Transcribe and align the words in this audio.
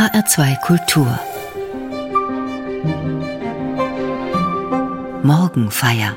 HR2 0.00 0.58
Kultur 0.62 1.20
Morgenfeier 5.22 6.16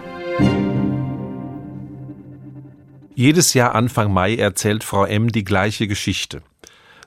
Jedes 3.13 3.54
Jahr 3.54 3.75
Anfang 3.75 4.13
Mai 4.13 4.38
erzählt 4.38 4.85
Frau 4.85 5.04
M. 5.04 5.33
die 5.33 5.43
gleiche 5.43 5.89
Geschichte. 5.89 6.43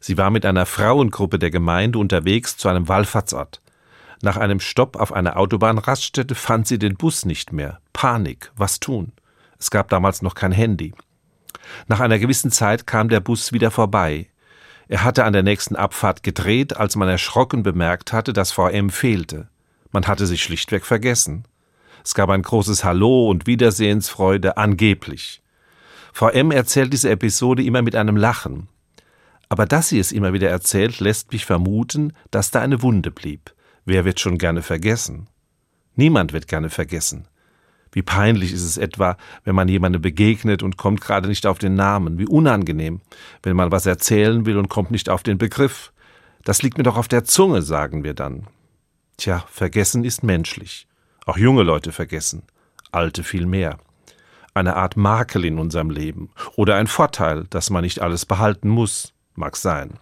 Sie 0.00 0.18
war 0.18 0.28
mit 0.28 0.44
einer 0.44 0.66
Frauengruppe 0.66 1.38
der 1.38 1.50
Gemeinde 1.50 1.98
unterwegs 1.98 2.58
zu 2.58 2.68
einem 2.68 2.88
Wallfahrtsort. 2.88 3.62
Nach 4.20 4.36
einem 4.36 4.60
Stopp 4.60 4.96
auf 4.96 5.14
einer 5.14 5.38
Autobahnraststätte 5.38 6.34
fand 6.34 6.68
sie 6.68 6.78
den 6.78 6.96
Bus 6.96 7.24
nicht 7.24 7.54
mehr. 7.54 7.80
Panik, 7.94 8.52
was 8.54 8.80
tun? 8.80 9.12
Es 9.58 9.70
gab 9.70 9.88
damals 9.88 10.20
noch 10.20 10.34
kein 10.34 10.52
Handy. 10.52 10.92
Nach 11.88 12.00
einer 12.00 12.18
gewissen 12.18 12.50
Zeit 12.50 12.86
kam 12.86 13.08
der 13.08 13.20
Bus 13.20 13.54
wieder 13.54 13.70
vorbei. 13.70 14.28
Er 14.88 15.02
hatte 15.02 15.24
an 15.24 15.32
der 15.32 15.42
nächsten 15.42 15.76
Abfahrt 15.76 16.22
gedreht, 16.22 16.76
als 16.76 16.96
man 16.96 17.08
erschrocken 17.08 17.62
bemerkt 17.62 18.12
hatte, 18.12 18.32
dass 18.32 18.52
Frau 18.52 18.68
M 18.68 18.90
fehlte. 18.90 19.48
Man 19.90 20.06
hatte 20.06 20.26
sich 20.26 20.42
schlichtweg 20.42 20.84
vergessen. 20.84 21.44
Es 22.04 22.14
gab 22.14 22.30
ein 22.30 22.42
großes 22.42 22.84
Hallo 22.84 23.28
und 23.28 23.46
Wiedersehensfreude, 23.46 24.56
angeblich. 24.56 25.42
Frau 26.12 26.28
M 26.28 26.50
erzählt 26.50 26.92
diese 26.92 27.10
Episode 27.10 27.64
immer 27.64 27.82
mit 27.82 27.96
einem 27.96 28.16
Lachen. 28.16 28.68
Aber 29.48 29.66
dass 29.66 29.88
sie 29.88 29.98
es 29.98 30.12
immer 30.12 30.32
wieder 30.32 30.48
erzählt, 30.48 31.00
lässt 31.00 31.32
mich 31.32 31.46
vermuten, 31.46 32.12
dass 32.30 32.50
da 32.50 32.60
eine 32.60 32.82
Wunde 32.82 33.10
blieb. 33.10 33.54
Wer 33.84 34.04
wird 34.04 34.20
schon 34.20 34.38
gerne 34.38 34.62
vergessen? 34.62 35.28
Niemand 35.94 36.32
wird 36.32 36.48
gerne 36.48 36.70
vergessen. 36.70 37.26
Wie 37.96 38.02
peinlich 38.02 38.52
ist 38.52 38.62
es 38.62 38.76
etwa, 38.76 39.16
wenn 39.44 39.54
man 39.54 39.68
jemandem 39.68 40.02
begegnet 40.02 40.62
und 40.62 40.76
kommt 40.76 41.00
gerade 41.00 41.28
nicht 41.28 41.46
auf 41.46 41.58
den 41.58 41.76
Namen. 41.76 42.18
Wie 42.18 42.26
unangenehm, 42.26 43.00
wenn 43.42 43.56
man 43.56 43.72
was 43.72 43.86
erzählen 43.86 44.44
will 44.44 44.58
und 44.58 44.68
kommt 44.68 44.90
nicht 44.90 45.08
auf 45.08 45.22
den 45.22 45.38
Begriff. 45.38 45.94
Das 46.44 46.60
liegt 46.60 46.76
mir 46.76 46.84
doch 46.84 46.98
auf 46.98 47.08
der 47.08 47.24
Zunge, 47.24 47.62
sagen 47.62 48.04
wir 48.04 48.12
dann. 48.12 48.48
Tja, 49.16 49.46
vergessen 49.50 50.04
ist 50.04 50.22
menschlich. 50.22 50.86
Auch 51.24 51.38
junge 51.38 51.62
Leute 51.62 51.90
vergessen. 51.90 52.42
Alte 52.92 53.24
viel 53.24 53.46
mehr. 53.46 53.78
Eine 54.52 54.76
Art 54.76 54.98
Makel 54.98 55.46
in 55.46 55.58
unserem 55.58 55.88
Leben. 55.88 56.28
Oder 56.54 56.76
ein 56.76 56.88
Vorteil, 56.88 57.46
dass 57.48 57.70
man 57.70 57.82
nicht 57.82 58.02
alles 58.02 58.26
behalten 58.26 58.68
muss. 58.68 59.14
Mag 59.36 59.56
sein. 59.56 59.94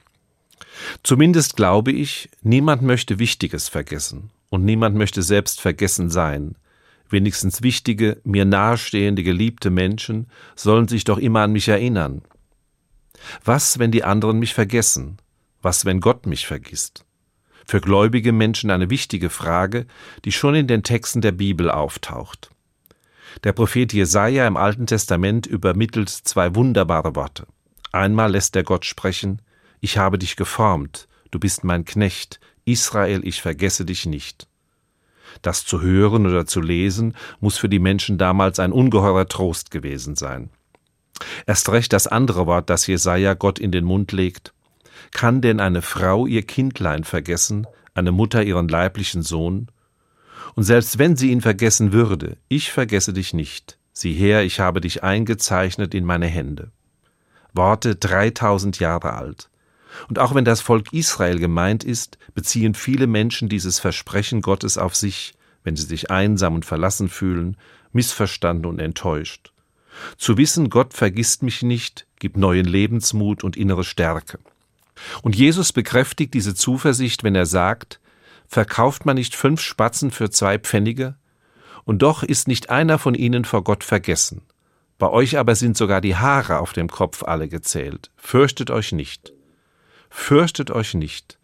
Zumindest 1.04 1.54
glaube 1.54 1.92
ich, 1.92 2.28
niemand 2.42 2.82
möchte 2.82 3.20
Wichtiges 3.20 3.68
vergessen. 3.68 4.32
Und 4.50 4.64
niemand 4.64 4.96
möchte 4.96 5.22
selbst 5.22 5.60
vergessen 5.60 6.10
sein 6.10 6.56
wenigstens 7.08 7.62
wichtige, 7.62 8.20
mir 8.24 8.44
nahestehende, 8.44 9.22
geliebte 9.22 9.70
Menschen 9.70 10.28
sollen 10.56 10.88
sich 10.88 11.04
doch 11.04 11.18
immer 11.18 11.40
an 11.40 11.52
mich 11.52 11.68
erinnern. 11.68 12.22
Was, 13.44 13.78
wenn 13.78 13.90
die 13.90 14.04
anderen 14.04 14.38
mich 14.38 14.54
vergessen? 14.54 15.18
Was, 15.62 15.84
wenn 15.84 16.00
Gott 16.00 16.26
mich 16.26 16.46
vergisst? 16.46 17.04
Für 17.66 17.80
gläubige 17.80 18.32
Menschen 18.32 18.70
eine 18.70 18.90
wichtige 18.90 19.30
Frage, 19.30 19.86
die 20.24 20.32
schon 20.32 20.54
in 20.54 20.66
den 20.66 20.82
Texten 20.82 21.22
der 21.22 21.32
Bibel 21.32 21.70
auftaucht. 21.70 22.50
Der 23.42 23.52
Prophet 23.52 23.92
Jesaja 23.92 24.46
im 24.46 24.56
Alten 24.56 24.86
Testament 24.86 25.46
übermittelt 25.46 26.08
zwei 26.08 26.54
wunderbare 26.54 27.16
Worte. 27.16 27.46
Einmal 27.92 28.32
lässt 28.32 28.54
er 28.56 28.62
Gott 28.62 28.84
sprechen: 28.84 29.40
Ich 29.80 29.98
habe 29.98 30.18
dich 30.18 30.36
geformt, 30.36 31.08
du 31.30 31.38
bist 31.38 31.64
mein 31.64 31.84
Knecht, 31.84 32.40
Israel, 32.64 33.26
ich 33.26 33.40
vergesse 33.42 33.84
dich 33.84 34.06
nicht. 34.06 34.46
Das 35.42 35.64
zu 35.64 35.80
hören 35.80 36.26
oder 36.26 36.46
zu 36.46 36.60
lesen 36.60 37.14
muss 37.40 37.56
für 37.56 37.68
die 37.68 37.78
Menschen 37.78 38.18
damals 38.18 38.58
ein 38.58 38.72
ungeheurer 38.72 39.26
Trost 39.26 39.70
gewesen 39.70 40.16
sein. 40.16 40.50
Erst 41.46 41.70
recht 41.70 41.92
das 41.92 42.06
andere 42.06 42.46
Wort, 42.46 42.70
das 42.70 42.86
Jesaja 42.86 43.34
Gott 43.34 43.58
in 43.58 43.72
den 43.72 43.84
Mund 43.84 44.12
legt. 44.12 44.52
Kann 45.12 45.40
denn 45.40 45.60
eine 45.60 45.82
Frau 45.82 46.26
ihr 46.26 46.42
Kindlein 46.42 47.04
vergessen, 47.04 47.66
eine 47.94 48.12
Mutter 48.12 48.42
ihren 48.42 48.68
leiblichen 48.68 49.22
Sohn? 49.22 49.68
Und 50.54 50.64
selbst 50.64 50.98
wenn 50.98 51.16
sie 51.16 51.30
ihn 51.30 51.40
vergessen 51.40 51.92
würde, 51.92 52.36
ich 52.48 52.72
vergesse 52.72 53.12
dich 53.12 53.34
nicht. 53.34 53.78
Sieh 53.92 54.12
her, 54.12 54.44
ich 54.44 54.60
habe 54.60 54.80
dich 54.80 55.02
eingezeichnet 55.04 55.94
in 55.94 56.04
meine 56.04 56.26
Hände. 56.26 56.70
Worte 57.52 57.94
dreitausend 57.94 58.80
Jahre 58.80 59.14
alt. 59.14 59.48
Und 60.08 60.18
auch 60.18 60.34
wenn 60.34 60.44
das 60.44 60.60
Volk 60.60 60.92
Israel 60.92 61.38
gemeint 61.38 61.84
ist, 61.84 62.18
beziehen 62.34 62.74
viele 62.74 63.06
Menschen 63.06 63.48
dieses 63.48 63.78
Versprechen 63.78 64.40
Gottes 64.42 64.78
auf 64.78 64.94
sich, 64.94 65.34
wenn 65.62 65.76
sie 65.76 65.86
sich 65.86 66.10
einsam 66.10 66.54
und 66.54 66.64
verlassen 66.64 67.08
fühlen, 67.08 67.56
missverstanden 67.92 68.66
und 68.66 68.80
enttäuscht. 68.80 69.52
Zu 70.18 70.36
wissen, 70.36 70.70
Gott 70.70 70.94
vergisst 70.94 71.42
mich 71.42 71.62
nicht, 71.62 72.06
gibt 72.18 72.36
neuen 72.36 72.66
Lebensmut 72.66 73.44
und 73.44 73.56
innere 73.56 73.84
Stärke. 73.84 74.38
Und 75.22 75.36
Jesus 75.36 75.72
bekräftigt 75.72 76.34
diese 76.34 76.54
Zuversicht, 76.54 77.24
wenn 77.24 77.34
er 77.34 77.46
sagt, 77.46 78.00
verkauft 78.48 79.06
man 79.06 79.16
nicht 79.16 79.34
fünf 79.34 79.60
Spatzen 79.60 80.10
für 80.10 80.30
zwei 80.30 80.58
Pfennige? 80.58 81.16
Und 81.84 82.02
doch 82.02 82.22
ist 82.22 82.48
nicht 82.48 82.70
einer 82.70 82.98
von 82.98 83.14
ihnen 83.14 83.44
vor 83.44 83.62
Gott 83.62 83.84
vergessen. 83.84 84.42
Bei 84.98 85.10
euch 85.10 85.38
aber 85.38 85.54
sind 85.54 85.76
sogar 85.76 86.00
die 86.00 86.16
Haare 86.16 86.60
auf 86.60 86.72
dem 86.72 86.88
Kopf 86.88 87.22
alle 87.22 87.48
gezählt. 87.48 88.10
Fürchtet 88.16 88.70
euch 88.70 88.92
nicht. 88.92 89.33
Fürchtet 90.16 90.70
euch 90.70 90.94
nicht. 90.94 91.38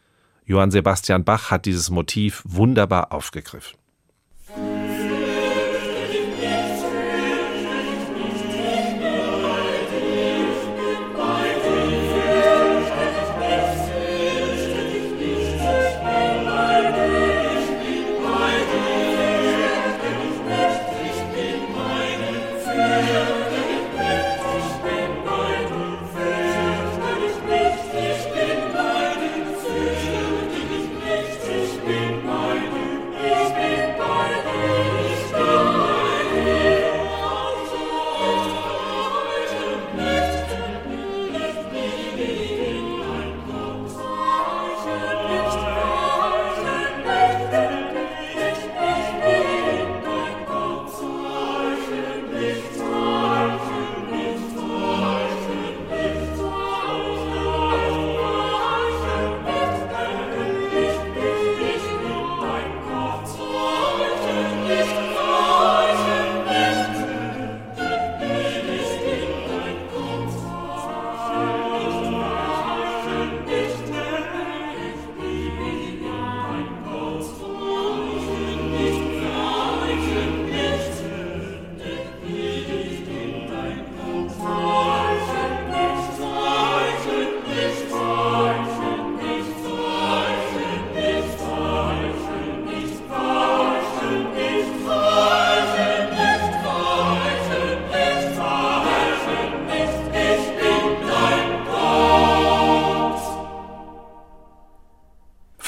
Johann 0.47 0.71
Sebastian 0.71 1.25
Bach 1.25 1.51
hat 1.51 1.67
dieses 1.67 1.91
Motiv 1.91 2.41
wunderbar 2.47 3.13
aufgegriffen. 3.13 3.77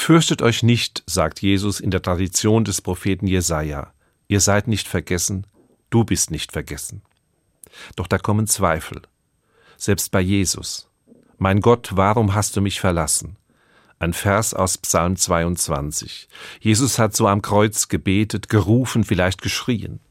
Fürchtet 0.05 0.41
euch 0.41 0.63
nicht, 0.63 1.01
sagt 1.07 1.41
Jesus 1.41 1.79
in 1.79 1.89
der 1.89 2.01
Tradition 2.01 2.65
des 2.65 2.81
Propheten 2.81 3.25
Jesaja. 3.25 3.93
Ihr 4.27 4.41
seid 4.41 4.67
nicht 4.67 4.85
vergessen, 4.85 5.47
du 5.91 6.03
bist 6.03 6.29
nicht 6.29 6.51
vergessen. 6.51 7.03
Doch 7.95 8.07
da 8.07 8.17
kommen 8.17 8.45
Zweifel. 8.45 9.03
Selbst 9.77 10.11
bei 10.11 10.19
Jesus. 10.19 10.89
Mein 11.37 11.61
Gott, 11.61 11.91
warum 11.93 12.33
hast 12.33 12.57
du 12.57 12.59
mich 12.59 12.81
verlassen? 12.81 13.37
Ein 13.97 14.11
Vers 14.11 14.53
aus 14.53 14.77
Psalm 14.77 15.15
22. 15.15 16.27
Jesus 16.59 16.99
hat 16.99 17.15
so 17.15 17.29
am 17.29 17.41
Kreuz 17.41 17.87
gebetet, 17.87 18.49
gerufen, 18.49 19.05
vielleicht 19.05 19.41
geschrien. 19.41 20.01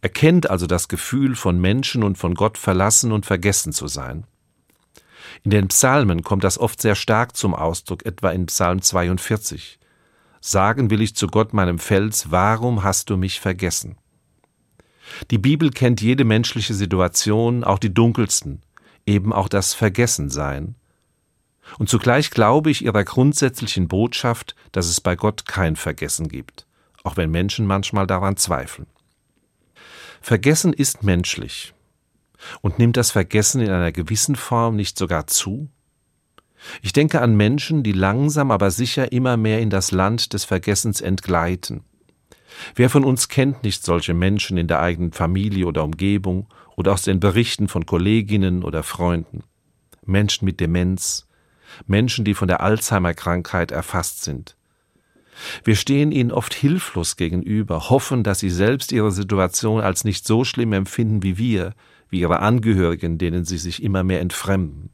Er 0.00 0.10
kennt 0.10 0.48
also 0.48 0.68
das 0.68 0.86
Gefühl, 0.86 1.34
von 1.34 1.60
Menschen 1.60 2.04
und 2.04 2.18
von 2.18 2.34
Gott 2.34 2.56
verlassen 2.56 3.10
und 3.10 3.26
vergessen 3.26 3.72
zu 3.72 3.88
sein. 3.88 4.28
In 5.44 5.50
den 5.50 5.68
Psalmen 5.68 6.22
kommt 6.22 6.44
das 6.44 6.58
oft 6.58 6.80
sehr 6.80 6.94
stark 6.94 7.36
zum 7.36 7.54
Ausdruck, 7.54 8.04
etwa 8.06 8.30
in 8.30 8.46
Psalm 8.46 8.82
42. 8.82 9.78
Sagen 10.40 10.90
will 10.90 11.02
ich 11.02 11.16
zu 11.16 11.26
Gott 11.26 11.52
meinem 11.52 11.78
Fels, 11.78 12.30
warum 12.30 12.82
hast 12.84 13.10
du 13.10 13.16
mich 13.16 13.40
vergessen? 13.40 13.96
Die 15.30 15.38
Bibel 15.38 15.70
kennt 15.70 16.00
jede 16.00 16.24
menschliche 16.24 16.74
Situation, 16.74 17.64
auch 17.64 17.78
die 17.78 17.92
dunkelsten, 17.92 18.62
eben 19.06 19.32
auch 19.32 19.48
das 19.48 19.74
Vergessensein. 19.74 20.74
Und 21.78 21.88
zugleich 21.88 22.30
glaube 22.30 22.70
ich 22.70 22.84
ihrer 22.84 23.04
grundsätzlichen 23.04 23.88
Botschaft, 23.88 24.54
dass 24.72 24.86
es 24.86 25.00
bei 25.00 25.16
Gott 25.16 25.46
kein 25.46 25.76
Vergessen 25.76 26.28
gibt, 26.28 26.66
auch 27.04 27.16
wenn 27.16 27.30
Menschen 27.30 27.66
manchmal 27.66 28.06
daran 28.06 28.36
zweifeln. 28.36 28.86
Vergessen 30.20 30.72
ist 30.72 31.02
menschlich. 31.02 31.74
Und 32.60 32.78
nimmt 32.78 32.96
das 32.96 33.10
Vergessen 33.10 33.60
in 33.60 33.70
einer 33.70 33.92
gewissen 33.92 34.36
Form 34.36 34.76
nicht 34.76 34.98
sogar 34.98 35.26
zu? 35.26 35.68
Ich 36.82 36.92
denke 36.92 37.20
an 37.20 37.36
Menschen, 37.36 37.82
die 37.82 37.92
langsam 37.92 38.50
aber 38.50 38.70
sicher 38.70 39.12
immer 39.12 39.36
mehr 39.36 39.60
in 39.60 39.70
das 39.70 39.92
Land 39.92 40.32
des 40.32 40.44
Vergessens 40.44 41.00
entgleiten. 41.00 41.82
Wer 42.74 42.90
von 42.90 43.04
uns 43.04 43.28
kennt 43.28 43.62
nicht 43.62 43.84
solche 43.84 44.14
Menschen 44.14 44.56
in 44.56 44.66
der 44.66 44.80
eigenen 44.80 45.12
Familie 45.12 45.66
oder 45.66 45.84
Umgebung 45.84 46.48
oder 46.76 46.92
aus 46.92 47.02
den 47.02 47.20
Berichten 47.20 47.68
von 47.68 47.86
Kolleginnen 47.86 48.64
oder 48.64 48.82
Freunden? 48.82 49.44
Menschen 50.04 50.44
mit 50.44 50.58
Demenz, 50.58 51.28
Menschen, 51.86 52.24
die 52.24 52.34
von 52.34 52.48
der 52.48 52.60
Alzheimer-Krankheit 52.60 53.70
erfasst 53.70 54.24
sind. 54.24 54.56
Wir 55.62 55.76
stehen 55.76 56.10
ihnen 56.10 56.32
oft 56.32 56.52
hilflos 56.52 57.16
gegenüber, 57.16 57.90
hoffen, 57.90 58.24
dass 58.24 58.40
sie 58.40 58.50
selbst 58.50 58.90
ihre 58.90 59.12
Situation 59.12 59.80
als 59.80 60.02
nicht 60.04 60.26
so 60.26 60.42
schlimm 60.44 60.72
empfinden 60.72 61.22
wie 61.22 61.38
wir, 61.38 61.74
wie 62.10 62.20
ihre 62.20 62.40
Angehörigen, 62.40 63.18
denen 63.18 63.44
sie 63.44 63.58
sich 63.58 63.82
immer 63.82 64.04
mehr 64.04 64.20
entfremden. 64.20 64.90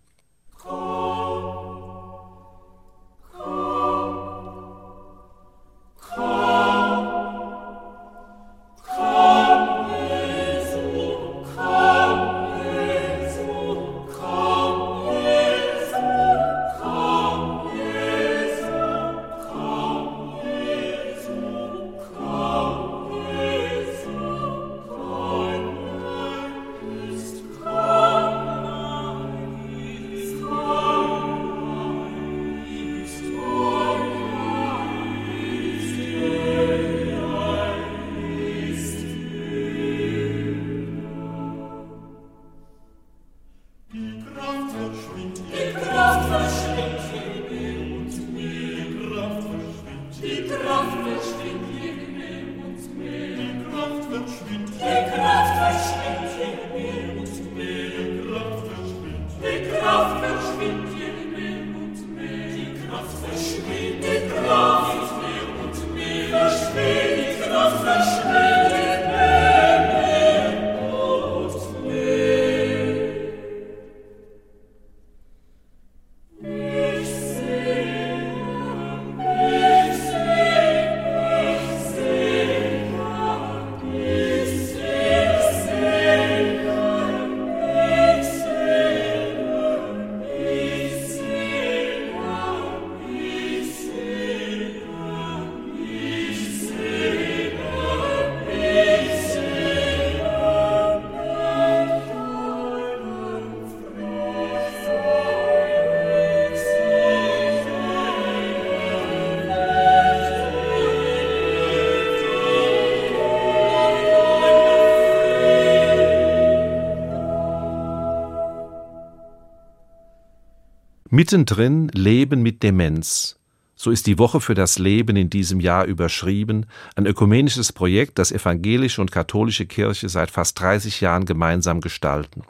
Mittendrin 121.14 121.90
Leben 121.94 122.42
mit 122.42 122.64
Demenz. 122.64 123.38
So 123.76 123.92
ist 123.92 124.08
die 124.08 124.18
Woche 124.18 124.40
für 124.40 124.54
das 124.54 124.80
Leben 124.80 125.14
in 125.14 125.30
diesem 125.30 125.60
Jahr 125.60 125.84
überschrieben, 125.84 126.66
ein 126.96 127.06
ökumenisches 127.06 127.72
Projekt, 127.72 128.18
das 128.18 128.32
evangelische 128.32 129.00
und 129.00 129.12
katholische 129.12 129.64
Kirche 129.64 130.08
seit 130.08 130.32
fast 130.32 130.58
30 130.58 131.00
Jahren 131.00 131.24
gemeinsam 131.24 131.80
gestalten. 131.80 132.42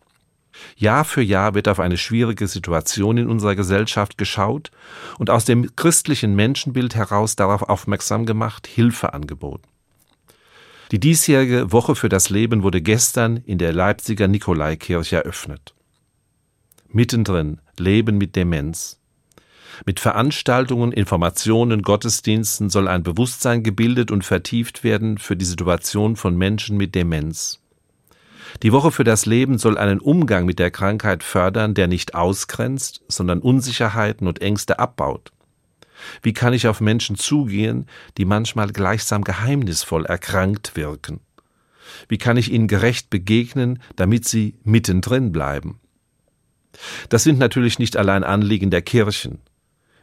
Jahr 0.77 1.05
für 1.05 1.21
Jahr 1.21 1.53
wird 1.53 1.69
auf 1.69 1.79
eine 1.79 1.99
schwierige 1.99 2.47
Situation 2.47 3.19
in 3.19 3.29
unserer 3.29 3.55
Gesellschaft 3.55 4.17
geschaut 4.17 4.71
und 5.19 5.29
aus 5.29 5.45
dem 5.45 5.77
christlichen 5.77 6.35
Menschenbild 6.35 6.95
heraus 6.95 7.37
darauf 7.37 7.65
aufmerksam 7.65 8.25
gemacht, 8.25 8.67
Hilfe 8.67 9.13
angeboten. 9.13 9.69
Die 10.91 11.01
diesjährige 11.01 11.71
Woche 11.71 11.97
für 11.97 12.09
das 12.09 12.31
Leben 12.31 12.63
wurde 12.63 12.81
gestern 12.81 13.43
in 13.45 13.59
der 13.59 13.75
Leipziger 13.75 14.27
Nikolaikirche 14.27 15.17
eröffnet. 15.17 15.75
Mittendrin 16.89 17.61
Leben 17.81 18.19
mit 18.19 18.37
Demenz. 18.37 19.01
Mit 19.87 20.01
Veranstaltungen, 20.01 20.93
Informationen, 20.93 21.83
Gottesdiensten 21.83 22.71
soll 22.71 22.89
ein 22.89 23.03
Bewusstsein 23.03 23.63
gebildet 23.63 24.11
und 24.11 24.25
vertieft 24.25 24.85
werden 24.85 25.19
für 25.19 25.37
die 25.37 25.45
Situation 25.45 26.17
von 26.17 26.37
Menschen 26.37 26.77
mit 26.77 26.95
Demenz. 26.95 27.61
Die 28.63 28.73
Woche 28.73 28.93
für 28.93 29.05
das 29.05 29.27
Leben 29.27 29.59
soll 29.59 29.79
einen 29.79 29.99
Umgang 29.99 30.47
mit 30.47 30.59
der 30.59 30.71
Krankheit 30.71 31.23
fördern, 31.23 31.75
der 31.75 31.89
nicht 31.89 32.15
ausgrenzt, 32.15 33.03
sondern 33.09 33.41
Unsicherheiten 33.41 34.29
und 34.29 34.41
Ängste 34.41 34.79
abbaut. 34.79 35.33
Wie 36.23 36.33
kann 36.33 36.53
ich 36.53 36.69
auf 36.69 36.81
Menschen 36.81 37.17
zugehen, 37.17 37.87
die 38.17 38.25
manchmal 38.25 38.71
gleichsam 38.71 39.25
geheimnisvoll 39.25 40.07
erkrankt 40.07 40.77
wirken? 40.77 41.21
Wie 42.09 42.19
kann 42.19 42.37
ich 42.37 42.51
ihnen 42.51 42.69
gerecht 42.69 43.11
begegnen, 43.11 43.83
damit 43.97 44.27
sie 44.27 44.57
mittendrin 44.65 45.33
bleiben? 45.33 45.81
Das 47.09 47.23
sind 47.23 47.39
natürlich 47.39 47.79
nicht 47.79 47.97
allein 47.97 48.25
Anliegen 48.25 48.71
der 48.71 48.83
Kirchen. 48.83 49.39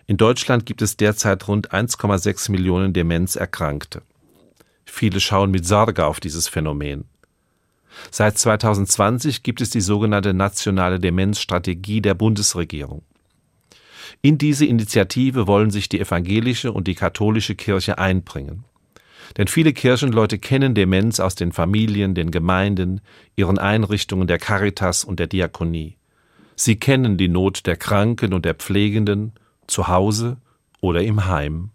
In 0.08 0.18
Deutschland 0.18 0.66
gibt 0.66 0.82
es 0.82 0.98
derzeit 0.98 1.48
rund 1.48 1.72
1,6 1.72 2.52
Millionen 2.52 2.94
Demenzerkrankte. 2.94 4.02
Viele 4.86 5.20
schauen 5.20 5.52
mit 5.52 5.66
Sorge 5.66 6.06
auf 6.06 6.20
dieses 6.20 6.48
Phänomen. 6.48 7.06
Seit 8.10 8.38
2020 8.38 9.44
gibt 9.44 9.62
es 9.62 9.70
die 9.70 9.82
sogenannte 9.82 10.34
nationale 10.34 11.00
Demenzstrategie 11.00 12.02
der 12.02 12.14
Bundesregierung. 12.14 13.04
In 14.22 14.38
diese 14.38 14.66
Initiative 14.66 15.48
wollen 15.48 15.72
sich 15.72 15.90
die 15.90 16.00
evangelische 16.00 16.72
und 16.72 16.88
die 16.88 16.96
katholische 16.96 17.56
Kirche 17.56 17.98
einbringen. 17.98 18.66
Denn 19.38 19.48
viele 19.48 19.72
Kirchenleute 19.72 20.40
kennen 20.40 20.76
Demenz 20.76 21.20
aus 21.20 21.36
den 21.36 21.52
Familien, 21.52 22.16
den 22.16 22.32
Gemeinden, 22.32 23.02
ihren 23.36 23.58
Einrichtungen 23.58 24.28
der 24.28 24.40
Caritas 24.40 25.06
und 25.06 25.20
der 25.20 25.28
Diakonie. 25.28 25.98
Sie 26.64 26.76
kennen 26.76 27.18
die 27.18 27.28
Not 27.28 27.66
der 27.66 27.76
Kranken 27.76 28.36
und 28.36 28.46
der 28.46 28.54
Pflegenden 28.54 29.34
zu 29.66 29.88
Hause 29.88 30.38
oder 30.80 31.02
im 31.02 31.26
Heim. 31.26 31.71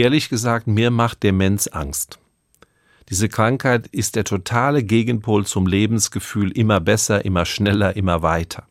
Ehrlich 0.00 0.30
gesagt, 0.30 0.66
mir 0.66 0.90
macht 0.90 1.22
Demenz 1.24 1.66
Angst. 1.66 2.20
Diese 3.10 3.28
Krankheit 3.28 3.86
ist 3.88 4.16
der 4.16 4.24
totale 4.24 4.82
Gegenpol 4.82 5.44
zum 5.44 5.66
Lebensgefühl 5.66 6.52
immer 6.52 6.80
besser, 6.80 7.22
immer 7.26 7.44
schneller, 7.44 7.96
immer 7.96 8.22
weiter. 8.22 8.66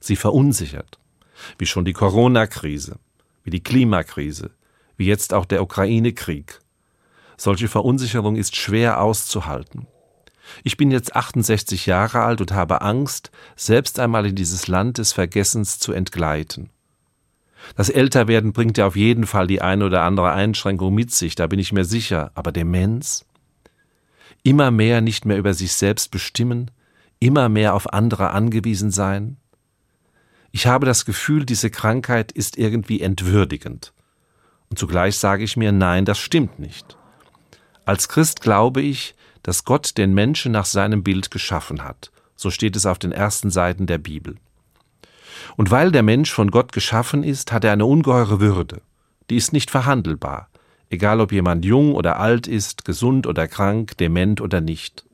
Sie 0.00 0.16
verunsichert, 0.16 0.98
wie 1.58 1.66
schon 1.66 1.84
die 1.84 1.92
Corona-Krise, 1.92 2.96
wie 3.44 3.50
die 3.50 3.62
Klimakrise, 3.62 4.50
wie 4.96 5.06
jetzt 5.06 5.32
auch 5.32 5.44
der 5.44 5.62
Ukraine-Krieg. 5.62 6.58
Solche 7.36 7.68
Verunsicherung 7.68 8.34
ist 8.34 8.56
schwer 8.56 9.00
auszuhalten. 9.00 9.86
Ich 10.64 10.76
bin 10.76 10.90
jetzt 10.90 11.14
68 11.14 11.86
Jahre 11.86 12.22
alt 12.22 12.40
und 12.40 12.50
habe 12.50 12.82
Angst, 12.82 13.30
selbst 13.54 14.00
einmal 14.00 14.26
in 14.26 14.34
dieses 14.34 14.66
Land 14.66 14.98
des 14.98 15.12
Vergessens 15.12 15.78
zu 15.78 15.92
entgleiten. 15.92 16.70
Das 17.76 17.88
Älterwerden 17.88 18.52
bringt 18.52 18.78
ja 18.78 18.86
auf 18.86 18.96
jeden 18.96 19.26
Fall 19.26 19.46
die 19.46 19.62
eine 19.62 19.86
oder 19.86 20.02
andere 20.02 20.32
Einschränkung 20.32 20.94
mit 20.94 21.10
sich, 21.10 21.34
da 21.34 21.46
bin 21.46 21.58
ich 21.58 21.72
mir 21.72 21.84
sicher, 21.84 22.30
aber 22.34 22.52
Demenz? 22.52 23.24
Immer 24.42 24.70
mehr 24.70 25.00
nicht 25.00 25.24
mehr 25.24 25.38
über 25.38 25.54
sich 25.54 25.72
selbst 25.72 26.10
bestimmen, 26.10 26.70
immer 27.18 27.48
mehr 27.48 27.74
auf 27.74 27.92
andere 27.92 28.30
angewiesen 28.30 28.90
sein? 28.90 29.38
Ich 30.52 30.66
habe 30.66 30.86
das 30.86 31.04
Gefühl, 31.04 31.44
diese 31.46 31.70
Krankheit 31.70 32.30
ist 32.30 32.56
irgendwie 32.58 33.00
entwürdigend. 33.00 33.92
Und 34.70 34.78
zugleich 34.78 35.18
sage 35.18 35.42
ich 35.42 35.56
mir, 35.56 35.72
nein, 35.72 36.04
das 36.04 36.18
stimmt 36.18 36.58
nicht. 36.58 36.96
Als 37.84 38.08
Christ 38.08 38.40
glaube 38.40 38.80
ich, 38.80 39.14
dass 39.42 39.64
Gott 39.64 39.98
den 39.98 40.14
Menschen 40.14 40.52
nach 40.52 40.64
seinem 40.64 41.02
Bild 41.02 41.30
geschaffen 41.30 41.84
hat. 41.84 42.10
So 42.36 42.50
steht 42.50 42.76
es 42.76 42.86
auf 42.86 42.98
den 42.98 43.12
ersten 43.12 43.50
Seiten 43.50 43.86
der 43.86 43.98
Bibel. 43.98 44.36
Und 45.56 45.70
weil 45.70 45.92
der 45.92 46.02
Mensch 46.02 46.32
von 46.32 46.50
Gott 46.50 46.72
geschaffen 46.72 47.22
ist, 47.22 47.52
hat 47.52 47.64
er 47.64 47.72
eine 47.72 47.86
ungeheure 47.86 48.40
Würde. 48.40 48.80
Die 49.30 49.36
ist 49.36 49.52
nicht 49.52 49.70
verhandelbar, 49.70 50.48
egal 50.90 51.20
ob 51.20 51.32
jemand 51.32 51.64
jung 51.64 51.94
oder 51.94 52.20
alt 52.20 52.46
ist, 52.46 52.84
gesund 52.84 53.26
oder 53.26 53.48
krank, 53.48 53.96
dement 53.98 54.40
oder 54.40 54.60
nicht. 54.60 55.04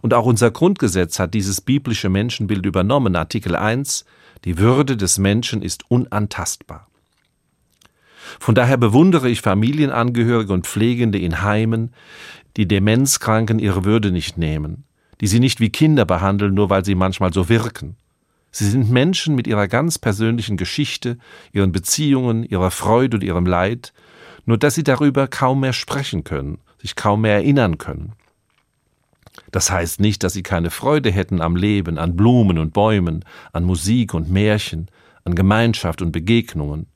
Und 0.00 0.14
auch 0.14 0.26
unser 0.26 0.50
Grundgesetz 0.50 1.18
hat 1.18 1.34
dieses 1.34 1.60
biblische 1.60 2.08
Menschenbild 2.08 2.64
übernommen, 2.66 3.16
Artikel 3.16 3.56
1, 3.56 4.04
die 4.44 4.58
Würde 4.58 4.96
des 4.96 5.18
Menschen 5.18 5.62
ist 5.62 5.90
unantastbar. 5.90 6.88
Von 8.38 8.54
daher 8.54 8.76
bewundere 8.76 9.28
ich 9.28 9.40
Familienangehörige 9.40 10.52
und 10.52 10.66
Pflegende 10.66 11.18
in 11.18 11.42
Heimen, 11.42 11.92
die 12.56 12.66
Demenzkranken 12.66 13.58
ihre 13.58 13.84
Würde 13.84 14.12
nicht 14.12 14.38
nehmen, 14.38 14.84
die 15.20 15.26
sie 15.26 15.40
nicht 15.40 15.60
wie 15.60 15.70
Kinder 15.70 16.04
behandeln, 16.04 16.54
nur 16.54 16.70
weil 16.70 16.84
sie 16.84 16.94
manchmal 16.94 17.32
so 17.32 17.48
wirken. 17.48 17.96
Sie 18.52 18.68
sind 18.68 18.90
Menschen 18.90 19.34
mit 19.34 19.46
ihrer 19.46 19.66
ganz 19.66 19.98
persönlichen 19.98 20.58
Geschichte, 20.58 21.16
ihren 21.52 21.72
Beziehungen, 21.72 22.44
ihrer 22.44 22.70
Freude 22.70 23.16
und 23.16 23.24
ihrem 23.24 23.46
Leid, 23.46 23.94
nur 24.44 24.58
dass 24.58 24.74
sie 24.74 24.84
darüber 24.84 25.26
kaum 25.26 25.60
mehr 25.60 25.72
sprechen 25.72 26.22
können, 26.22 26.58
sich 26.78 26.94
kaum 26.94 27.22
mehr 27.22 27.34
erinnern 27.36 27.78
können. 27.78 28.12
Das 29.50 29.70
heißt 29.70 30.00
nicht, 30.00 30.22
dass 30.22 30.34
sie 30.34 30.42
keine 30.42 30.70
Freude 30.70 31.10
hätten 31.10 31.40
am 31.40 31.56
Leben, 31.56 31.96
an 31.96 32.14
Blumen 32.14 32.58
und 32.58 32.74
Bäumen, 32.74 33.24
an 33.54 33.64
Musik 33.64 34.12
und 34.12 34.30
Märchen, 34.30 34.90
an 35.24 35.34
Gemeinschaft 35.34 36.02
und 36.02 36.12
Begegnungen. 36.12 36.86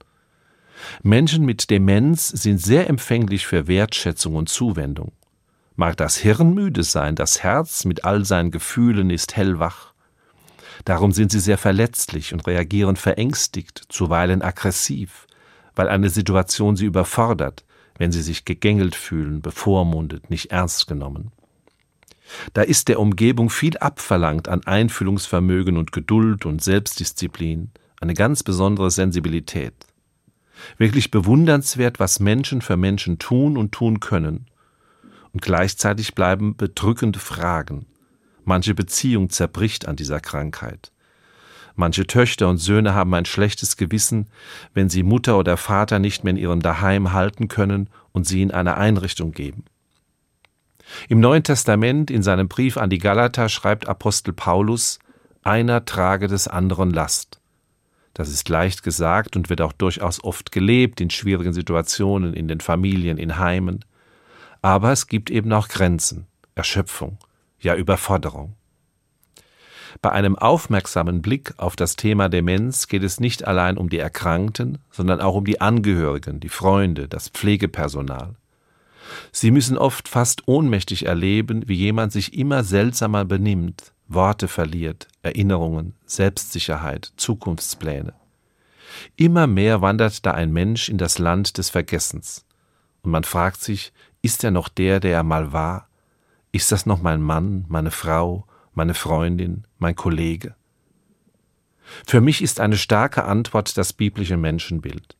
Menschen 1.02 1.46
mit 1.46 1.70
Demenz 1.70 2.28
sind 2.28 2.58
sehr 2.58 2.90
empfänglich 2.90 3.46
für 3.46 3.66
Wertschätzung 3.66 4.34
und 4.34 4.50
Zuwendung. 4.50 5.12
Mag 5.74 5.96
das 5.96 6.18
Hirn 6.18 6.54
müde 6.54 6.82
sein, 6.82 7.14
das 7.14 7.42
Herz 7.42 7.86
mit 7.86 8.04
all 8.04 8.26
seinen 8.26 8.50
Gefühlen 8.50 9.08
ist 9.08 9.36
hellwach. 9.36 9.94
Darum 10.86 11.10
sind 11.10 11.32
sie 11.32 11.40
sehr 11.40 11.58
verletzlich 11.58 12.32
und 12.32 12.46
reagieren 12.46 12.94
verängstigt, 12.94 13.82
zuweilen 13.88 14.40
aggressiv, 14.40 15.26
weil 15.74 15.88
eine 15.88 16.10
Situation 16.10 16.76
sie 16.76 16.86
überfordert, 16.86 17.64
wenn 17.98 18.12
sie 18.12 18.22
sich 18.22 18.44
gegängelt 18.44 18.94
fühlen, 18.94 19.42
bevormundet, 19.42 20.30
nicht 20.30 20.52
ernst 20.52 20.86
genommen. 20.86 21.32
Da 22.52 22.62
ist 22.62 22.86
der 22.86 23.00
Umgebung 23.00 23.50
viel 23.50 23.76
abverlangt 23.78 24.46
an 24.46 24.64
Einfühlungsvermögen 24.64 25.76
und 25.76 25.90
Geduld 25.90 26.46
und 26.46 26.62
Selbstdisziplin, 26.62 27.72
eine 28.00 28.14
ganz 28.14 28.44
besondere 28.44 28.92
Sensibilität. 28.92 29.74
Wirklich 30.78 31.10
bewundernswert, 31.10 31.98
was 31.98 32.20
Menschen 32.20 32.62
für 32.62 32.76
Menschen 32.76 33.18
tun 33.18 33.56
und 33.56 33.72
tun 33.72 33.98
können, 33.98 34.46
und 35.32 35.42
gleichzeitig 35.42 36.14
bleiben 36.14 36.56
bedrückende 36.56 37.18
Fragen. 37.18 37.86
Manche 38.46 38.74
Beziehung 38.74 39.28
zerbricht 39.28 39.88
an 39.88 39.96
dieser 39.96 40.20
Krankheit. 40.20 40.92
Manche 41.74 42.06
Töchter 42.06 42.48
und 42.48 42.58
Söhne 42.58 42.94
haben 42.94 43.12
ein 43.12 43.24
schlechtes 43.24 43.76
Gewissen, 43.76 44.28
wenn 44.72 44.88
sie 44.88 45.02
Mutter 45.02 45.36
oder 45.36 45.56
Vater 45.56 45.98
nicht 45.98 46.22
mehr 46.22 46.30
in 46.30 46.36
ihrem 46.38 46.60
Daheim 46.60 47.12
halten 47.12 47.48
können 47.48 47.90
und 48.12 48.24
sie 48.24 48.42
in 48.42 48.52
eine 48.52 48.76
Einrichtung 48.76 49.32
geben. 49.32 49.64
Im 51.08 51.18
Neuen 51.18 51.42
Testament, 51.42 52.08
in 52.08 52.22
seinem 52.22 52.46
Brief 52.46 52.76
an 52.76 52.88
die 52.88 52.98
Galater, 52.98 53.48
schreibt 53.48 53.88
Apostel 53.88 54.32
Paulus, 54.32 55.00
einer 55.42 55.84
trage 55.84 56.28
des 56.28 56.46
anderen 56.46 56.90
Last. 56.90 57.40
Das 58.14 58.28
ist 58.28 58.48
leicht 58.48 58.84
gesagt 58.84 59.34
und 59.34 59.50
wird 59.50 59.60
auch 59.60 59.72
durchaus 59.72 60.22
oft 60.22 60.52
gelebt 60.52 61.00
in 61.00 61.10
schwierigen 61.10 61.52
Situationen, 61.52 62.32
in 62.32 62.46
den 62.46 62.60
Familien, 62.60 63.18
in 63.18 63.38
Heimen. 63.38 63.84
Aber 64.62 64.92
es 64.92 65.08
gibt 65.08 65.30
eben 65.30 65.52
auch 65.52 65.66
Grenzen, 65.66 66.26
Erschöpfung, 66.54 67.18
ja 67.60 67.74
Überforderung. 67.74 68.54
Bei 70.02 70.12
einem 70.12 70.36
aufmerksamen 70.36 71.22
Blick 71.22 71.54
auf 71.56 71.76
das 71.76 71.96
Thema 71.96 72.28
Demenz 72.28 72.86
geht 72.86 73.02
es 73.02 73.20
nicht 73.20 73.46
allein 73.46 73.78
um 73.78 73.88
die 73.88 73.98
Erkrankten, 73.98 74.78
sondern 74.90 75.20
auch 75.20 75.34
um 75.34 75.44
die 75.44 75.60
Angehörigen, 75.60 76.40
die 76.40 76.48
Freunde, 76.48 77.08
das 77.08 77.28
Pflegepersonal. 77.28 78.34
Sie 79.32 79.50
müssen 79.50 79.78
oft 79.78 80.08
fast 80.08 80.46
ohnmächtig 80.48 81.06
erleben, 81.06 81.68
wie 81.68 81.74
jemand 81.74 82.12
sich 82.12 82.36
immer 82.36 82.64
seltsamer 82.64 83.24
benimmt, 83.24 83.92
Worte 84.08 84.48
verliert, 84.48 85.08
Erinnerungen, 85.22 85.94
Selbstsicherheit, 86.04 87.12
Zukunftspläne. 87.16 88.14
Immer 89.16 89.46
mehr 89.46 89.82
wandert 89.82 90.24
da 90.26 90.32
ein 90.32 90.52
Mensch 90.52 90.88
in 90.88 90.98
das 90.98 91.18
Land 91.18 91.58
des 91.58 91.70
Vergessens. 91.70 92.44
Und 93.02 93.10
man 93.10 93.24
fragt 93.24 93.60
sich, 93.60 93.92
ist 94.22 94.44
er 94.44 94.50
noch 94.50 94.68
der, 94.68 95.00
der 95.00 95.12
er 95.12 95.22
mal 95.22 95.52
war? 95.52 95.88
Ist 96.56 96.72
das 96.72 96.86
noch 96.86 97.02
mein 97.02 97.20
Mann, 97.20 97.66
meine 97.68 97.90
Frau, 97.90 98.46
meine 98.72 98.94
Freundin, 98.94 99.66
mein 99.76 99.94
Kollege? 99.94 100.54
Für 102.06 102.22
mich 102.22 102.40
ist 102.40 102.60
eine 102.60 102.78
starke 102.78 103.24
Antwort 103.24 103.76
das 103.76 103.92
biblische 103.92 104.38
Menschenbild. 104.38 105.18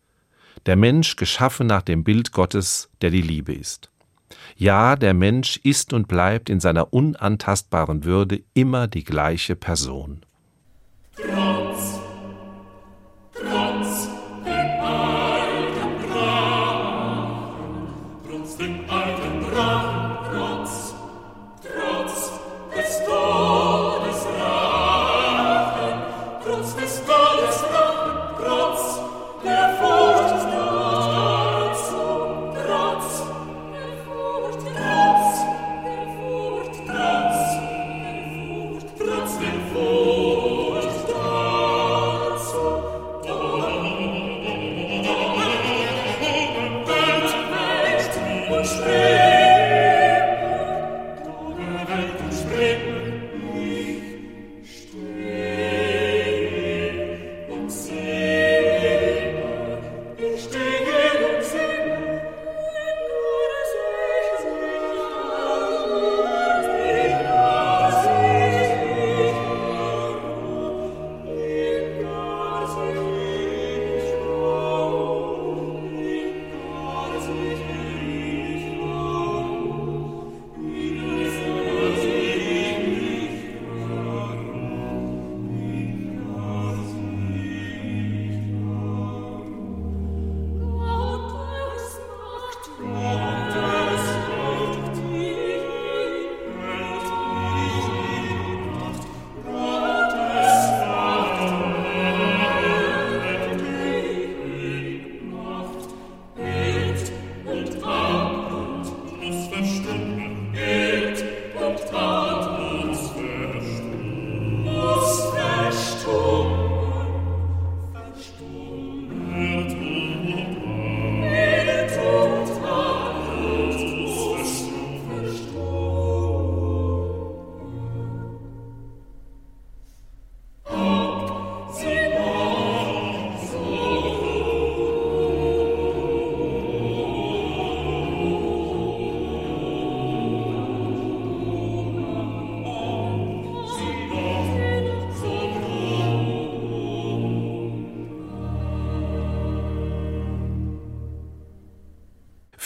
Der 0.65 0.77
Mensch 0.77 1.17
geschaffen 1.17 1.67
nach 1.67 1.83
dem 1.83 2.05
Bild 2.05 2.33
Gottes, 2.33 2.89
der 3.03 3.11
die 3.11 3.21
Liebe 3.21 3.53
ist. 3.53 3.91
Ja, 4.57 4.97
der 4.97 5.13
Mensch 5.13 5.59
ist 5.59 5.93
und 5.93 6.09
bleibt 6.09 6.49
in 6.49 6.59
seiner 6.59 6.95
unantastbaren 6.95 8.05
Würde 8.05 8.43
immer 8.55 8.89
die 8.89 9.05
gleiche 9.05 9.57
Person. 9.57 10.25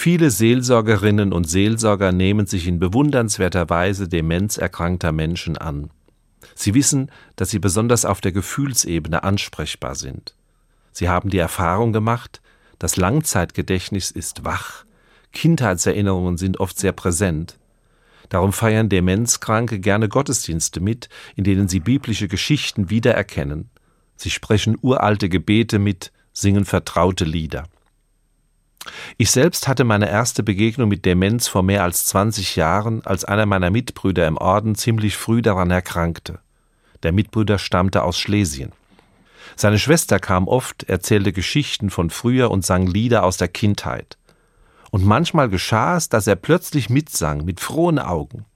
Viele 0.03 0.31
Seelsorgerinnen 0.31 1.31
und 1.31 1.45
Seelsorger 1.45 2.11
nehmen 2.11 2.47
sich 2.47 2.67
in 2.67 2.79
bewundernswerter 2.79 3.69
Weise 3.69 4.09
demenzerkrankter 4.09 5.13
Menschen 5.13 5.59
an. 5.59 5.91
Sie 6.55 6.73
wissen, 6.73 7.11
dass 7.37 7.51
sie 7.51 7.59
besonders 7.59 8.07
auf 8.07 8.23
der 8.23 8.33
Gefühlsebene 8.33 9.23
ansprechbar 9.25 9.95
sind. 9.95 10.35
Sie 10.91 11.11
haben 11.11 11.29
die 11.29 11.37
Erfahrung 11.37 11.93
gemacht, 11.93 12.41
das 12.79 12.97
Langzeitgedächtnis 12.97 14.11
ist 14.11 14.43
wach, 14.43 14.87
Kindheitserinnerungen 15.35 16.39
sind 16.39 16.61
oft 16.61 16.79
sehr 16.79 16.93
präsent. 16.93 17.59
Darum 18.31 18.55
feiern 18.55 18.89
Demenzkranke 18.89 19.81
gerne 19.81 20.09
Gottesdienste 20.09 20.81
mit, 20.81 21.11
in 21.37 21.45
denen 21.45 21.69
sie 21.69 21.81
biblische 21.81 22.27
Geschichten 22.27 22.89
wiedererkennen. 22.89 23.69
Sie 24.17 24.31
sprechen 24.31 24.79
uralte 24.81 25.29
Gebete 25.29 25.79
mit, 25.79 26.11
singen 26.33 26.65
vertraute 26.65 27.27
Lieder. 27.27 27.65
Ich 29.19 29.31
selbst 29.31 29.69
hatte 29.69 29.85
meine 29.85 30.09
erste 30.09 30.43
Begegnung 30.43 30.89
mit 30.89 31.05
Demenz 31.05 31.49
vor 31.49 31.63
mehr 31.63 31.83
als 31.83 32.07
20 32.07 32.57
Jahren, 32.57 33.05
als 33.05 33.25
einer 33.25 33.47
meiner 33.47 33.71
Mitbrüder 33.71 34.27
im 34.27 34.37
Orden 34.37 34.75
ziemlich 34.75 35.17
früh 35.17 35.43
daran 35.43 35.71
erkrankte. 35.71 36.39
Der 37.03 37.13
Mitbrüder 37.13 37.59
stammte 37.59 38.03
aus 38.03 38.19
Schlesien. 38.19 38.73
Seine 39.57 39.79
Schwester 39.79 40.19
kam 40.19 40.49
oft, 40.49 40.85
erzählte 40.85 41.33
Geschichten 41.33 41.91
von 41.91 42.11
früher 42.11 42.51
und 42.51 42.65
sang 42.65 42.87
Lieder 42.87 43.25
aus 43.25 43.37
der 43.37 43.49
Kindheit. 43.49 44.17
Und 44.91 45.05
manchmal 45.05 45.49
geschah 45.49 45.97
es, 45.97 46.09
dass 46.09 46.27
er 46.27 46.37
plötzlich 46.37 46.89
mitsang, 46.89 47.45
mit 47.45 47.61
frohen 47.61 47.99
Augen. 47.99 48.47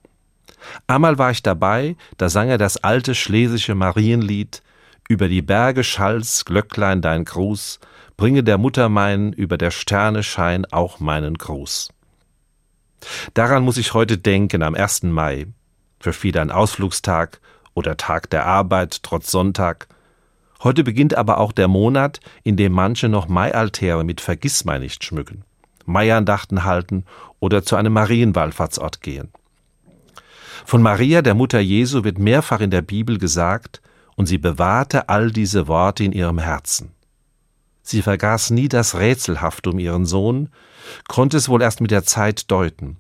Einmal 0.87 1.19
war 1.19 1.31
ich 1.31 1.43
dabei, 1.43 1.97
da 2.17 2.29
sang 2.29 2.49
er 2.49 2.59
das 2.59 2.79
alte 2.79 3.15
schlesische 3.15 3.75
Marienlied 3.75 4.63
Über 5.09 5.29
die 5.29 5.43
Berge 5.43 5.85
schall's, 5.85 6.45
Glöcklein 6.47 7.03
dein 7.03 7.25
Gruß, 7.25 7.79
bringe 8.17 8.43
der 8.43 8.57
Mutter 8.57 8.89
mein, 8.89 9.33
über 9.33 9.59
der 9.59 9.71
Sterne 9.71 10.23
Schein 10.23 10.65
auch 10.71 10.99
meinen 10.99 11.37
Gruß. 11.37 11.91
Daran 13.35 13.65
muss 13.65 13.77
ich 13.77 13.93
heute 13.93 14.17
denken 14.17 14.63
am 14.63 14.75
1. 14.75 15.03
Mai, 15.05 15.47
für 16.01 16.15
viele 16.15 16.41
ein 16.41 16.51
Ausflugstag 16.51 17.41
oder 17.75 17.99
Tag 17.99 18.31
der 18.31 18.47
Arbeit 18.47 19.03
trotz 19.03 19.31
Sonntag. 19.31 19.89
Heute 20.63 20.85
beginnt 20.85 21.15
aber 21.15 21.39
auch 21.39 21.53
der 21.53 21.69
Monat, 21.69 22.21
in 22.43 22.57
dem 22.57 22.73
manche 22.73 23.11
noch 23.11 23.29
Maialtäre 23.29 24.05
mit 24.05 24.23
Vergissmeinnicht 24.23 25.05
schmücken, 25.05 25.45
Maiandachten 25.85 26.65
halten 26.65 27.05
oder 27.41 27.63
zu 27.63 27.77
einem 27.77 27.93
Marienwallfahrtsort 27.93 29.03
gehen. 29.03 29.29
Von 30.65 30.81
Maria, 30.81 31.21
der 31.21 31.35
Mutter 31.35 31.61
Jesu, 31.61 32.05
wird 32.05 32.19
mehrfach 32.19 32.61
in 32.61 32.71
der 32.71 32.81
Bibel 32.81 33.19
gesagt, 33.19 33.83
und 34.17 34.27
sie 34.27 34.39
bewahrte 34.39 35.09
all 35.09 35.31
diese 35.31 35.69
Worte 35.69 36.05
in 36.05 36.13
ihrem 36.13 36.39
Herzen. 36.39 36.93
Sie 37.83 38.03
vergaß 38.03 38.51
nie 38.51 38.69
das 38.69 38.95
Rätselhafte 38.95 39.71
um 39.71 39.79
ihren 39.79 40.07
Sohn, 40.07 40.49
konnte 41.09 41.37
es 41.37 41.49
wohl 41.49 41.63
erst 41.63 41.81
mit 41.81 41.91
der 41.91 42.05
Zeit 42.05 42.51
deuten. 42.51 42.97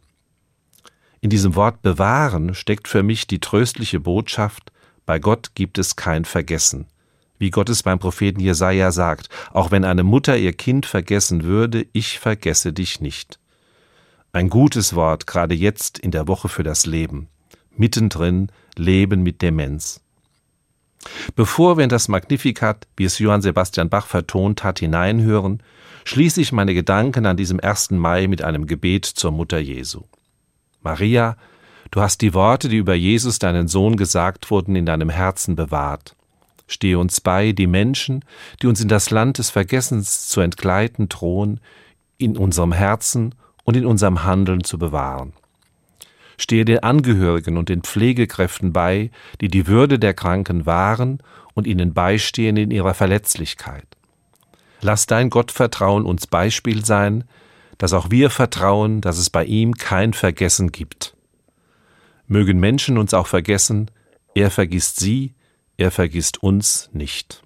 In 1.20 1.31
diesem 1.31 1.55
Wort 1.55 1.81
bewahren 1.81 2.55
steckt 2.55 2.87
für 2.87 3.03
mich 3.03 3.27
die 3.27 3.40
tröstliche 3.40 3.98
Botschaft, 3.98 4.72
bei 5.07 5.18
Gott 5.18 5.55
gibt 5.55 5.79
es 5.79 5.96
kein 5.96 6.27
Vergessen. 6.27 6.87
Wie 7.38 7.50
Gott 7.50 7.68
es 7.68 7.83
beim 7.83 7.98
Propheten 7.98 8.40
Jesaja 8.40 8.92
sagt, 8.92 9.29
auch 9.53 9.70
wenn 9.70 9.85
eine 9.85 10.03
Mutter 10.03 10.37
ihr 10.37 10.53
Kind 10.53 10.87
vergessen 10.87 11.44
würde, 11.44 11.87
ich 11.92 12.18
vergesse 12.18 12.72
dich 12.72 13.00
nicht. 13.00 13.38
Ein 14.33 14.50
gutes 14.50 14.94
Wort, 14.94 15.27
gerade 15.27 15.55
jetzt 15.55 15.98
in 15.98 16.11
der 16.11 16.29
Woche 16.29 16.48
für 16.48 16.62
das 16.62 16.87
Leben. 16.87 17.29
Mittendrin 17.77 18.50
Leben 18.77 19.22
mit 19.22 19.42
Demenz. 19.42 20.03
Bevor 21.36 21.76
wir 21.76 21.84
in 21.84 21.90
das 21.90 22.08
Magnificat, 22.08 22.86
wie 22.96 23.04
es 23.04 23.18
Johann 23.18 23.42
Sebastian 23.42 23.88
Bach 23.88 24.06
vertont 24.06 24.64
hat, 24.64 24.78
hineinhören, 24.78 25.62
schließe 26.04 26.40
ich 26.40 26.52
meine 26.52 26.74
Gedanken 26.74 27.26
an 27.26 27.36
diesem 27.36 27.60
1. 27.60 27.92
Mai 27.92 28.26
mit 28.26 28.42
einem 28.42 28.66
Gebet 28.66 29.04
zur 29.04 29.32
Mutter 29.32 29.58
Jesu. 29.58 30.02
Maria, 30.82 31.36
du 31.90 32.00
hast 32.00 32.20
die 32.20 32.34
Worte, 32.34 32.68
die 32.68 32.76
über 32.76 32.94
Jesus, 32.94 33.38
deinen 33.38 33.68
Sohn, 33.68 33.96
gesagt 33.96 34.50
wurden, 34.50 34.76
in 34.76 34.86
deinem 34.86 35.10
Herzen 35.10 35.56
bewahrt. 35.56 36.16
Stehe 36.66 36.98
uns 36.98 37.20
bei, 37.20 37.52
die 37.52 37.66
Menschen, 37.66 38.24
die 38.62 38.66
uns 38.66 38.80
in 38.80 38.88
das 38.88 39.10
Land 39.10 39.38
des 39.38 39.50
Vergessens 39.50 40.28
zu 40.28 40.40
entgleiten 40.40 41.08
drohen, 41.08 41.60
in 42.16 42.36
unserem 42.36 42.72
Herzen 42.72 43.34
und 43.64 43.76
in 43.76 43.84
unserem 43.84 44.24
Handeln 44.24 44.64
zu 44.64 44.78
bewahren 44.78 45.32
stehe 46.38 46.64
den 46.64 46.80
Angehörigen 46.80 47.56
und 47.56 47.68
den 47.68 47.82
Pflegekräften 47.82 48.72
bei, 48.72 49.10
die 49.40 49.48
die 49.48 49.66
Würde 49.66 49.98
der 49.98 50.14
Kranken 50.14 50.66
wahren 50.66 51.18
und 51.54 51.66
ihnen 51.66 51.94
beistehen 51.94 52.56
in 52.56 52.70
ihrer 52.70 52.94
Verletzlichkeit. 52.94 53.86
Lass 54.80 55.06
dein 55.06 55.30
Gottvertrauen 55.30 56.04
uns 56.04 56.26
Beispiel 56.26 56.84
sein, 56.84 57.24
dass 57.78 57.92
auch 57.92 58.10
wir 58.10 58.30
vertrauen, 58.30 59.00
dass 59.00 59.18
es 59.18 59.30
bei 59.30 59.44
ihm 59.44 59.74
kein 59.74 60.12
Vergessen 60.12 60.72
gibt. 60.72 61.16
Mögen 62.26 62.60
Menschen 62.60 62.98
uns 62.98 63.14
auch 63.14 63.26
vergessen, 63.26 63.90
er 64.34 64.50
vergisst 64.50 65.00
sie, 65.00 65.34
er 65.76 65.90
vergisst 65.90 66.42
uns 66.42 66.90
nicht. 66.92 67.42